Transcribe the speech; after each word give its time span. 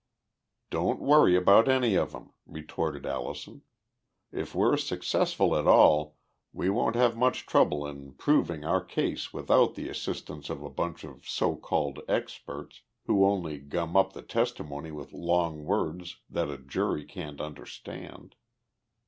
"Don't 0.71 0.99
worry 0.99 1.35
about 1.35 1.67
any 1.69 1.93
of 1.93 2.15
'em," 2.15 2.33
retorted 2.47 3.05
Allison. 3.05 3.61
"If 4.31 4.55
we're 4.55 4.75
successful 4.75 5.55
at 5.55 5.67
all 5.67 6.17
we 6.51 6.71
won't 6.71 6.95
have 6.95 7.15
much 7.15 7.45
trouble 7.45 7.85
in 7.85 8.13
proving 8.13 8.65
our 8.65 8.83
case 8.83 9.31
without 9.31 9.75
the 9.75 9.89
assistance 9.89 10.49
of 10.49 10.63
a 10.63 10.71
bunch 10.71 11.03
of 11.03 11.27
so 11.29 11.55
called 11.55 11.99
experts 12.09 12.81
who 13.05 13.23
only 13.25 13.59
gum 13.59 13.95
up 13.95 14.13
the 14.13 14.23
testimony 14.23 14.89
with 14.89 15.13
long 15.13 15.65
words 15.65 16.17
that 16.31 16.49
a 16.49 16.57
jury 16.57 17.05
can't 17.05 17.39
understand. 17.39 18.33